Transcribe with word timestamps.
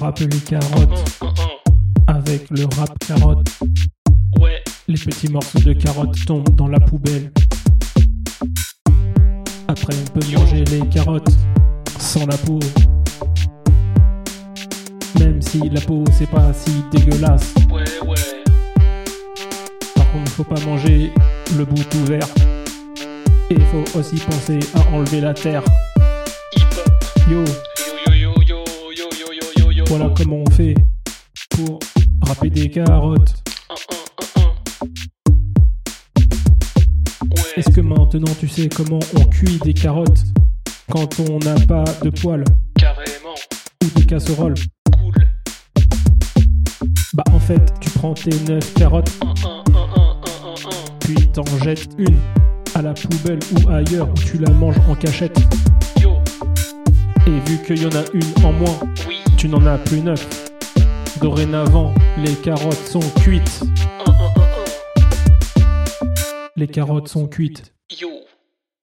rap 0.00 0.18
les 0.18 0.28
carottes 0.38 1.20
avec 2.06 2.48
le 2.50 2.64
rap 2.76 2.96
carotte. 3.06 3.46
Les 4.86 4.98
petits 4.98 5.30
morceaux 5.30 5.60
de 5.60 5.72
carottes 5.72 6.24
tombent 6.26 6.54
dans 6.54 6.68
la 6.68 6.78
poubelle. 6.78 7.32
Après, 9.68 9.94
on 9.94 10.18
peut 10.18 10.26
manger 10.36 10.64
les 10.64 10.80
carottes 10.88 11.34
sans 11.98 12.26
la 12.26 12.36
peau. 12.36 12.58
Même 15.18 15.40
si 15.40 15.68
la 15.70 15.80
peau 15.80 16.04
c'est 16.12 16.30
pas 16.30 16.52
si 16.52 16.70
dégueulasse. 16.92 17.54
ouais, 17.72 17.84
ouais. 18.06 18.14
Par 19.94 20.12
contre, 20.12 20.30
faut 20.32 20.44
pas 20.44 20.60
manger 20.66 21.10
le 21.56 21.64
bout 21.64 21.94
ouvert. 22.02 22.28
Et 23.50 23.60
faut 23.60 23.98
aussi 23.98 24.16
penser 24.16 24.58
à 24.74 24.94
enlever 24.94 25.20
la 25.20 25.34
terre. 25.34 25.62
Voilà 29.96 30.12
comment 30.16 30.42
on 30.44 30.50
fait 30.50 30.74
pour 31.50 31.78
râper 32.26 32.50
des 32.50 32.68
carottes. 32.68 33.32
Est-ce 37.56 37.70
que 37.70 37.80
maintenant 37.80 38.32
tu 38.40 38.48
sais 38.48 38.68
comment 38.68 38.98
on 39.16 39.24
cuit 39.26 39.60
des 39.62 39.72
carottes 39.72 40.24
quand 40.90 41.20
on 41.20 41.38
n'a 41.38 41.54
pas 41.66 41.84
de 42.02 42.10
poêle 42.10 42.42
Carrément. 42.76 43.34
ou 43.84 44.00
de 44.00 44.04
casserole 44.04 44.54
Cool. 45.00 45.14
Bah 47.12 47.22
en 47.30 47.38
fait, 47.38 47.62
tu 47.80 47.90
prends 47.90 48.14
tes 48.14 48.36
9 48.48 48.74
carottes, 48.74 49.12
puis 50.98 51.28
t'en 51.32 51.44
jettes 51.62 51.88
une 51.98 52.18
à 52.74 52.82
la 52.82 52.94
poubelle 52.94 53.38
ou 53.52 53.68
ailleurs 53.70 54.08
où 54.10 54.14
tu 54.14 54.38
la 54.38 54.50
manges 54.50 54.80
en 54.88 54.96
cachette. 54.96 55.38
Yo, 56.02 56.14
Et 57.28 57.48
vu 57.48 57.58
qu'il 57.64 57.80
y 57.80 57.86
en 57.86 57.90
a 57.90 58.02
une 58.12 58.44
en 58.44 58.52
moins, 58.52 58.78
oui. 59.08 59.13
Tu 59.44 59.50
n'en 59.50 59.66
as 59.66 59.76
plus 59.76 60.00
neuf. 60.00 60.26
Dorénavant, 61.20 61.92
les 62.16 62.32
carottes 62.32 62.86
sont 62.86 63.06
cuites. 63.20 63.60
Un, 64.06 64.10
un, 64.10 64.24
un. 64.24 65.64
Les 66.56 66.66
carottes 66.66 67.08
sont 67.08 67.26
cuites. 67.28 67.74